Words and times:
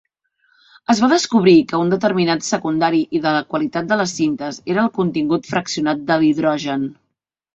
Es 0.93 0.99
va 1.01 1.09
descobrir 1.09 1.53
que 1.71 1.81
un 1.87 1.91
determinant 1.93 2.41
secundari 2.47 3.03
de 3.27 3.33
la 3.37 3.43
qualitat 3.53 3.91
de 3.91 3.99
les 4.01 4.15
cintes 4.21 4.59
era 4.75 4.85
el 4.87 4.91
contingut 4.97 5.51
fraccionat 5.51 6.05
de 6.09 6.17
l"hidrogen. 6.19 6.89